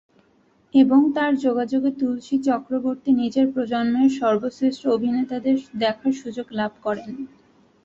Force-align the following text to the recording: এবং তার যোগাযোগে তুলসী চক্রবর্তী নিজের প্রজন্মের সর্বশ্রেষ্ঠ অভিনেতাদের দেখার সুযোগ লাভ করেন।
এবং 0.73 0.99
তার 1.15 1.31
যোগাযোগে 1.37 1.91
তুলসী 1.99 2.35
চক্রবর্তী 2.43 3.11
নিজের 3.13 3.47
প্রজন্মের 3.53 4.09
সর্বশ্রেষ্ঠ 4.19 4.81
অভিনেতাদের 4.87 5.55
দেখার 5.75 6.13
সুযোগ 6.21 6.47
লাভ 6.51 6.71
করেন। 6.83 7.09